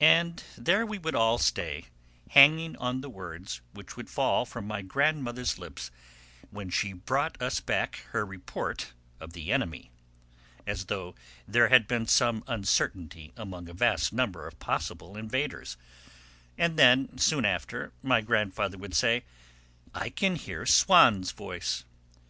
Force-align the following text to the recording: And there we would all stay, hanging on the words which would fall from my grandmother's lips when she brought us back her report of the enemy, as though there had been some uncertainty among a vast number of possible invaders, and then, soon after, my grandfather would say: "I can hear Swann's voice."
And 0.00 0.42
there 0.56 0.86
we 0.86 0.96
would 0.96 1.14
all 1.14 1.36
stay, 1.36 1.88
hanging 2.30 2.76
on 2.76 3.02
the 3.02 3.10
words 3.10 3.60
which 3.74 3.94
would 3.94 4.08
fall 4.08 4.46
from 4.46 4.66
my 4.66 4.80
grandmother's 4.80 5.58
lips 5.58 5.90
when 6.50 6.70
she 6.70 6.94
brought 6.94 7.36
us 7.42 7.60
back 7.60 7.96
her 8.12 8.24
report 8.24 8.94
of 9.20 9.34
the 9.34 9.52
enemy, 9.52 9.90
as 10.66 10.86
though 10.86 11.14
there 11.46 11.68
had 11.68 11.86
been 11.86 12.06
some 12.06 12.42
uncertainty 12.46 13.34
among 13.36 13.68
a 13.68 13.74
vast 13.74 14.14
number 14.14 14.46
of 14.46 14.58
possible 14.60 15.14
invaders, 15.18 15.76
and 16.56 16.78
then, 16.78 17.18
soon 17.18 17.44
after, 17.44 17.92
my 18.02 18.22
grandfather 18.22 18.78
would 18.78 18.94
say: 18.94 19.24
"I 19.92 20.08
can 20.08 20.36
hear 20.36 20.64
Swann's 20.64 21.32
voice." 21.32 21.84